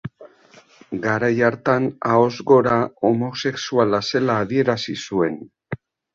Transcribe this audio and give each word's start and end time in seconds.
Garai 1.03 1.29
hartan, 1.49 1.85
ahoz 2.13 2.31
gora 2.53 2.79
homosexuala 3.11 4.01
zela 4.09 4.41
adierazi 4.47 4.99
zuen. 5.11 5.39